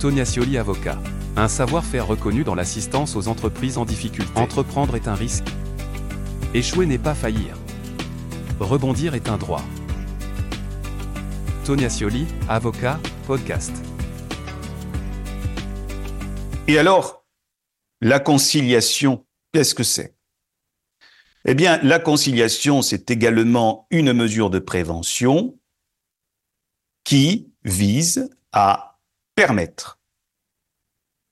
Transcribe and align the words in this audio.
Tonia 0.00 0.26
Scioli 0.26 0.58
avocat. 0.58 0.98
Un 1.36 1.48
savoir-faire 1.48 2.06
reconnu 2.06 2.44
dans 2.44 2.54
l'assistance 2.54 3.16
aux 3.16 3.28
entreprises 3.28 3.78
en 3.78 3.86
difficulté. 3.86 4.30
Entreprendre 4.38 4.94
est 4.94 5.08
un 5.08 5.14
risque. 5.14 5.46
Échouer 6.52 6.84
n'est 6.84 6.98
pas 6.98 7.14
faillir. 7.14 7.56
Rebondir 8.60 9.14
est 9.14 9.30
un 9.30 9.38
droit. 9.38 9.62
Tonia 11.64 11.88
Scioli, 11.88 12.26
avocat, 12.46 13.00
podcast. 13.26 13.72
Et 16.68 16.78
alors, 16.78 17.24
la 18.02 18.20
conciliation, 18.20 19.24
qu'est-ce 19.52 19.74
que 19.74 19.82
c'est? 19.82 20.14
Eh 21.46 21.54
bien, 21.54 21.78
la 21.82 22.00
conciliation, 22.00 22.82
c'est 22.82 23.10
également 23.10 23.86
une 23.90 24.12
mesure 24.12 24.50
de 24.50 24.58
prévention 24.58 25.58
qui 27.04 27.50
vise 27.64 28.28
à 28.52 28.95
permettre 29.36 30.00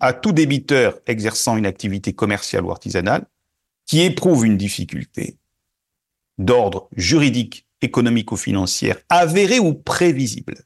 à 0.00 0.14
tout 0.14 0.32
débiteur 0.32 0.98
exerçant 1.06 1.58
une 1.58 1.66
activité 1.66 2.14
commerciale 2.14 2.64
ou 2.64 2.70
artisanale 2.70 3.26
qui 3.84 4.00
éprouve 4.00 4.46
une 4.46 4.56
difficulté 4.56 5.36
d'ordre 6.38 6.88
juridique, 6.96 7.66
économique 7.82 8.32
ou 8.32 8.36
financière 8.36 8.96
avérée 9.08 9.58
ou 9.58 9.74
prévisible 9.74 10.64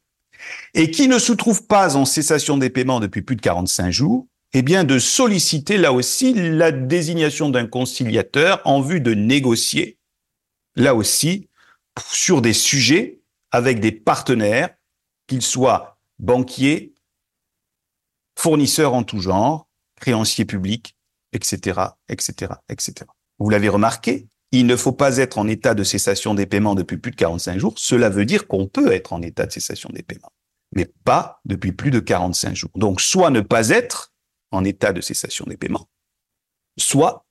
et 0.73 0.91
qui 0.91 1.07
ne 1.07 1.19
se 1.19 1.33
trouve 1.33 1.65
pas 1.65 1.95
en 1.95 2.05
cessation 2.05 2.57
des 2.57 2.69
paiements 2.69 2.99
depuis 2.99 3.21
plus 3.21 3.35
de 3.35 3.41
45 3.41 3.91
jours, 3.91 4.27
eh 4.53 4.61
bien 4.61 4.83
de 4.83 4.99
solliciter 4.99 5.77
là 5.77 5.93
aussi 5.93 6.33
la 6.33 6.71
désignation 6.71 7.49
d'un 7.49 7.65
conciliateur 7.65 8.61
en 8.65 8.81
vue 8.81 9.01
de 9.01 9.13
négocier, 9.13 9.97
là 10.75 10.95
aussi, 10.95 11.49
sur 12.11 12.41
des 12.41 12.53
sujets 12.53 13.21
avec 13.51 13.79
des 13.79 13.91
partenaires, 13.91 14.69
qu'ils 15.27 15.41
soient 15.41 15.97
banquiers, 16.19 16.92
fournisseurs 18.37 18.93
en 18.93 19.03
tout 19.03 19.19
genre, 19.19 19.67
créanciers 19.99 20.45
publics, 20.45 20.95
etc., 21.33 21.79
etc., 22.09 22.53
etc. 22.69 22.93
Vous 23.39 23.49
l'avez 23.49 23.69
remarqué, 23.69 24.27
il 24.51 24.67
ne 24.67 24.75
faut 24.75 24.91
pas 24.91 25.17
être 25.17 25.39
en 25.39 25.47
état 25.47 25.73
de 25.73 25.83
cessation 25.83 26.35
des 26.35 26.45
paiements 26.45 26.75
depuis 26.75 26.97
plus 26.97 27.11
de 27.11 27.15
45 27.15 27.57
jours. 27.57 27.73
Cela 27.77 28.09
veut 28.09 28.25
dire 28.25 28.47
qu'on 28.47 28.67
peut 28.67 28.91
être 28.91 29.11
en 29.11 29.21
état 29.21 29.47
de 29.47 29.51
cessation 29.51 29.89
des 29.91 30.03
paiements, 30.03 30.31
mais 30.75 30.85
pas 31.03 31.41
depuis 31.43 31.71
plus 31.71 31.89
de 31.89 31.99
45 31.99 32.55
jours. 32.55 32.71
Donc, 32.75 33.01
soit 33.01 33.31
ne 33.31 33.41
pas 33.41 33.69
être 33.69 34.13
en 34.51 34.63
état 34.63 34.93
de 34.93 35.01
cessation 35.01 35.45
des 35.47 35.57
paiements, 35.57 35.89
soit 36.77 37.25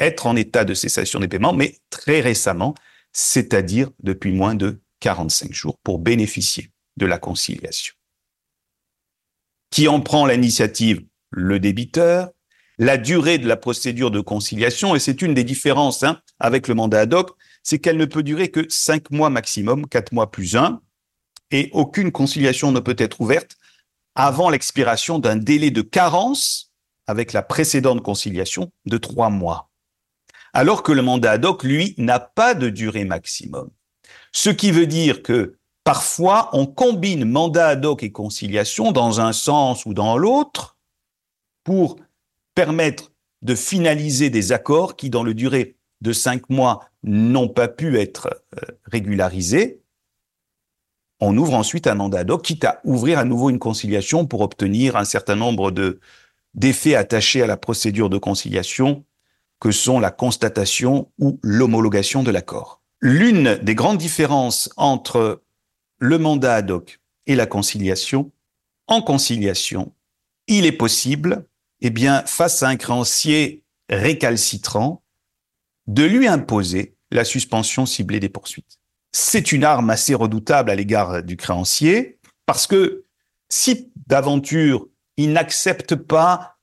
être 0.00 0.26
en 0.26 0.34
état 0.34 0.64
de 0.64 0.74
cessation 0.74 1.20
des 1.20 1.28
paiements, 1.28 1.52
mais 1.52 1.78
très 1.90 2.20
récemment, 2.20 2.74
c'est-à-dire 3.12 3.90
depuis 4.02 4.32
moins 4.32 4.56
de 4.56 4.80
45 4.98 5.52
jours, 5.52 5.78
pour 5.84 6.00
bénéficier 6.00 6.72
de 6.96 7.06
la 7.06 7.18
conciliation. 7.18 7.94
Qui 9.74 9.88
en 9.88 10.00
prend 10.00 10.24
l'initiative 10.24 11.02
Le 11.32 11.58
débiteur. 11.58 12.30
La 12.78 12.96
durée 12.96 13.38
de 13.38 13.48
la 13.48 13.56
procédure 13.56 14.12
de 14.12 14.20
conciliation, 14.20 14.94
et 14.94 15.00
c'est 15.00 15.20
une 15.20 15.34
des 15.34 15.42
différences 15.42 16.04
hein, 16.04 16.20
avec 16.38 16.68
le 16.68 16.76
mandat 16.76 17.00
ad 17.00 17.12
hoc, 17.12 17.32
c'est 17.64 17.80
qu'elle 17.80 17.96
ne 17.96 18.04
peut 18.04 18.22
durer 18.22 18.52
que 18.52 18.66
cinq 18.68 19.10
mois 19.10 19.30
maximum, 19.30 19.88
quatre 19.88 20.12
mois 20.12 20.30
plus 20.30 20.54
un, 20.54 20.80
et 21.50 21.70
aucune 21.72 22.12
conciliation 22.12 22.70
ne 22.70 22.78
peut 22.78 22.94
être 22.98 23.20
ouverte 23.20 23.56
avant 24.14 24.48
l'expiration 24.48 25.18
d'un 25.18 25.34
délai 25.34 25.72
de 25.72 25.82
carence 25.82 26.72
avec 27.08 27.32
la 27.32 27.42
précédente 27.42 28.00
conciliation 28.00 28.70
de 28.86 28.96
trois 28.96 29.28
mois. 29.28 29.72
Alors 30.52 30.84
que 30.84 30.92
le 30.92 31.02
mandat 31.02 31.32
ad 31.32 31.44
hoc, 31.44 31.64
lui, 31.64 31.96
n'a 31.98 32.20
pas 32.20 32.54
de 32.54 32.70
durée 32.70 33.04
maximum. 33.04 33.70
Ce 34.30 34.50
qui 34.50 34.70
veut 34.70 34.86
dire 34.86 35.24
que 35.24 35.56
Parfois, 35.84 36.48
on 36.54 36.64
combine 36.64 37.26
mandat 37.26 37.68
ad 37.68 37.84
hoc 37.84 38.02
et 38.02 38.10
conciliation 38.10 38.90
dans 38.90 39.20
un 39.20 39.34
sens 39.34 39.84
ou 39.84 39.92
dans 39.92 40.16
l'autre 40.16 40.78
pour 41.62 41.96
permettre 42.54 43.12
de 43.42 43.54
finaliser 43.54 44.30
des 44.30 44.52
accords 44.52 44.96
qui, 44.96 45.10
dans 45.10 45.22
le 45.22 45.34
durée 45.34 45.76
de 46.00 46.14
cinq 46.14 46.48
mois, 46.48 46.88
n'ont 47.02 47.48
pas 47.48 47.68
pu 47.68 47.98
être 48.00 48.42
euh, 48.56 48.72
régularisés. 48.84 49.82
On 51.20 51.36
ouvre 51.36 51.54
ensuite 51.54 51.86
un 51.86 51.94
mandat 51.94 52.20
ad 52.20 52.30
hoc, 52.30 52.42
quitte 52.42 52.64
à 52.64 52.80
ouvrir 52.84 53.18
à 53.18 53.24
nouveau 53.24 53.50
une 53.50 53.58
conciliation 53.58 54.26
pour 54.26 54.40
obtenir 54.40 54.96
un 54.96 55.04
certain 55.04 55.36
nombre 55.36 55.70
de 55.70 56.00
d'effets 56.54 56.94
attachés 56.94 57.42
à 57.42 57.46
la 57.46 57.56
procédure 57.56 58.08
de 58.08 58.16
conciliation 58.16 59.04
que 59.60 59.72
sont 59.72 59.98
la 59.98 60.10
constatation 60.10 61.10
ou 61.18 61.40
l'homologation 61.42 62.22
de 62.22 62.30
l'accord. 62.30 62.80
L'une 63.00 63.56
des 63.56 63.74
grandes 63.74 63.98
différences 63.98 64.70
entre 64.76 65.43
le 66.04 66.18
mandat 66.18 66.56
ad 66.56 66.70
hoc 66.70 67.00
et 67.26 67.34
la 67.34 67.46
conciliation, 67.46 68.30
en 68.86 69.00
conciliation, 69.00 69.92
il 70.46 70.66
est 70.66 70.72
possible, 70.72 71.46
eh 71.80 71.92
face 72.26 72.62
à 72.62 72.68
un 72.68 72.76
créancier 72.76 73.62
récalcitrant, 73.88 75.02
de 75.86 76.04
lui 76.04 76.26
imposer 76.26 76.94
la 77.10 77.24
suspension 77.24 77.86
ciblée 77.86 78.20
des 78.20 78.28
poursuites. 78.28 78.78
C'est 79.12 79.52
une 79.52 79.64
arme 79.64 79.90
assez 79.90 80.14
redoutable 80.14 80.70
à 80.70 80.74
l'égard 80.74 81.22
du 81.22 81.36
créancier, 81.36 82.18
parce 82.46 82.66
que 82.66 83.04
si 83.48 83.90
d'aventure 84.06 84.86
il 85.16 85.32
n'accepte 85.32 85.94
pas 85.94 86.58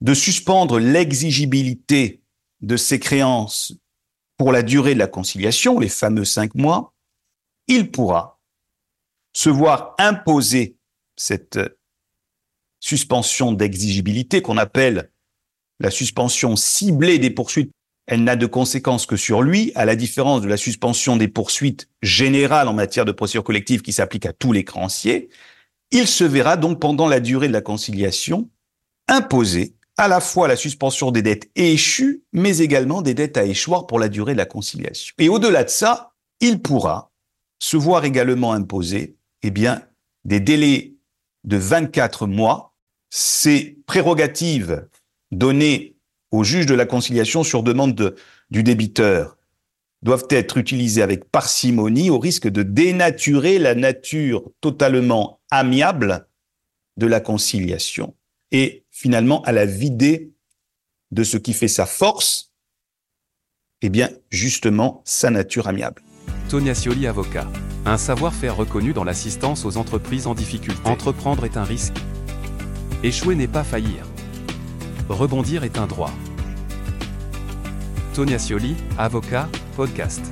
de 0.00 0.12
suspendre 0.12 0.78
l'exigibilité 0.78 2.20
de 2.60 2.76
ses 2.76 2.98
créances 2.98 3.72
pour 4.36 4.52
la 4.52 4.62
durée 4.62 4.94
de 4.94 4.98
la 4.98 5.06
conciliation, 5.06 5.78
les 5.78 5.88
fameux 5.88 6.24
cinq 6.24 6.54
mois, 6.54 6.92
il 7.68 7.90
pourra 7.90 8.33
se 9.34 9.50
voir 9.50 9.94
imposer 9.98 10.76
cette 11.16 11.58
suspension 12.80 13.52
d'exigibilité 13.52 14.42
qu'on 14.42 14.56
appelle 14.56 15.10
la 15.80 15.90
suspension 15.90 16.56
ciblée 16.56 17.18
des 17.18 17.30
poursuites, 17.30 17.72
elle 18.06 18.24
n'a 18.24 18.36
de 18.36 18.46
conséquences 18.46 19.06
que 19.06 19.16
sur 19.16 19.42
lui, 19.42 19.72
à 19.74 19.84
la 19.84 19.96
différence 19.96 20.42
de 20.42 20.48
la 20.48 20.56
suspension 20.56 21.16
des 21.16 21.28
poursuites 21.28 21.88
générales 22.02 22.68
en 22.68 22.74
matière 22.74 23.04
de 23.04 23.12
procédure 23.12 23.44
collective 23.44 23.82
qui 23.82 23.92
s'applique 23.92 24.26
à 24.26 24.32
tous 24.32 24.52
les 24.52 24.64
créanciers. 24.64 25.30
Il 25.90 26.06
se 26.06 26.24
verra 26.24 26.56
donc 26.56 26.80
pendant 26.80 27.08
la 27.08 27.20
durée 27.20 27.48
de 27.48 27.52
la 27.52 27.60
conciliation 27.60 28.50
imposer 29.08 29.74
à 29.96 30.08
la 30.08 30.20
fois 30.20 30.48
la 30.48 30.56
suspension 30.56 31.10
des 31.10 31.22
dettes 31.22 31.50
échues, 31.54 32.24
mais 32.32 32.58
également 32.58 33.00
des 33.00 33.14
dettes 33.14 33.36
à 33.36 33.44
échoir 33.44 33.86
pour 33.86 33.98
la 33.98 34.08
durée 34.08 34.32
de 34.32 34.38
la 34.38 34.46
conciliation. 34.46 35.14
Et 35.18 35.28
au-delà 35.28 35.64
de 35.64 35.70
ça, 35.70 36.12
il 36.40 36.60
pourra 36.60 37.12
se 37.60 37.76
voir 37.76 38.04
également 38.04 38.52
imposer 38.52 39.16
eh 39.44 39.50
bien, 39.50 39.86
des 40.24 40.40
délais 40.40 40.94
de 41.44 41.58
24 41.58 42.26
mois, 42.26 42.74
ces 43.10 43.78
prérogatives 43.86 44.88
données 45.30 45.96
au 46.30 46.44
juge 46.44 46.64
de 46.64 46.74
la 46.74 46.86
conciliation 46.86 47.44
sur 47.44 47.62
demande 47.62 48.16
du 48.48 48.62
débiteur 48.62 49.36
doivent 50.00 50.26
être 50.30 50.56
utilisées 50.56 51.02
avec 51.02 51.30
parcimonie 51.30 52.08
au 52.08 52.18
risque 52.18 52.48
de 52.48 52.62
dénaturer 52.62 53.58
la 53.58 53.74
nature 53.74 54.50
totalement 54.62 55.40
amiable 55.50 56.26
de 56.96 57.06
la 57.06 57.20
conciliation 57.20 58.16
et 58.50 58.86
finalement 58.90 59.42
à 59.42 59.52
la 59.52 59.66
vider 59.66 60.32
de 61.10 61.22
ce 61.22 61.36
qui 61.36 61.52
fait 61.52 61.68
sa 61.68 61.84
force, 61.84 62.52
eh 63.82 63.90
bien 63.90 64.08
justement 64.30 65.02
sa 65.04 65.28
nature 65.28 65.68
amiable. 65.68 66.02
Tonia 66.48 66.74
Scioli 66.74 67.06
avocat. 67.06 67.46
Un 67.86 67.98
savoir-faire 67.98 68.56
reconnu 68.56 68.94
dans 68.94 69.04
l'assistance 69.04 69.66
aux 69.66 69.76
entreprises 69.76 70.26
en 70.26 70.34
difficulté. 70.34 70.88
Entreprendre 70.88 71.44
est 71.44 71.58
un 71.58 71.64
risque. 71.64 71.96
Échouer 73.02 73.34
n'est 73.34 73.46
pas 73.46 73.62
faillir. 73.62 74.06
Rebondir 75.10 75.64
est 75.64 75.76
un 75.76 75.86
droit. 75.86 76.10
Tonia 78.14 78.38
Scioli, 78.38 78.74
avocat, 78.96 79.48
podcast. 79.76 80.22